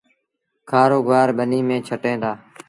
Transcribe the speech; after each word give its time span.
کآرو 0.69 0.99
گُوآر 1.07 1.29
ٻنيٚ 1.37 1.67
ميݩ 1.67 1.83
ڇٽيٚن 1.87 2.17
دآ 2.21 2.31